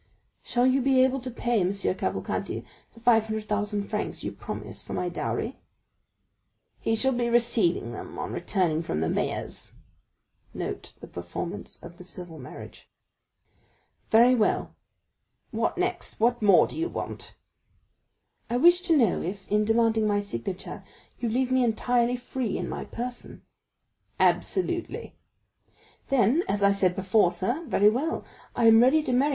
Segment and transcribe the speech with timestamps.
[0.41, 1.69] "Shall you be able to pay M.
[1.71, 2.65] Cavalcanti
[2.95, 5.59] the five hundred thousand francs you promise for my dowry?"
[6.79, 11.03] "He shall receive them on returning from the mayor's20."
[14.09, 14.75] "Very well!"
[15.51, 16.19] "What next?
[16.19, 17.35] what more do you want?"
[18.49, 20.83] "I wish to know if, in demanding my signature,
[21.19, 23.43] you leave me entirely free in my person?"
[24.19, 25.13] "Absolutely."
[26.07, 28.25] "Then, as I said before, sir,—very well;
[28.55, 29.29] I am ready to marry M.